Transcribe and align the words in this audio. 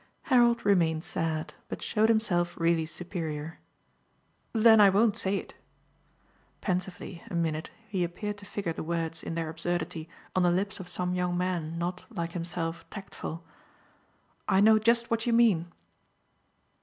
Harold 0.33 0.65
remained 0.65 1.03
sad, 1.03 1.53
but 1.69 1.83
showed 1.83 2.09
himself 2.09 2.55
really 2.57 2.87
superior. 2.87 3.59
"Then 4.51 4.81
I 4.81 4.89
won't 4.89 5.15
say 5.15 5.37
it." 5.37 5.53
Pensively, 6.59 7.21
a 7.29 7.35
minute, 7.35 7.69
he 7.87 8.03
appeared 8.03 8.39
to 8.39 8.45
figure 8.47 8.73
the 8.73 8.81
words, 8.81 9.21
in 9.21 9.35
their 9.35 9.47
absurdity, 9.47 10.09
on 10.35 10.41
the 10.41 10.49
lips 10.49 10.79
of 10.79 10.89
some 10.89 11.13
young 11.13 11.37
man 11.37 11.77
not, 11.77 12.07
like 12.09 12.31
himself, 12.31 12.83
tactful. 12.89 13.43
"I 14.49 14.59
know 14.59 14.79
just 14.79 15.11
what 15.11 15.27
you 15.27 15.33
mean." 15.33 15.71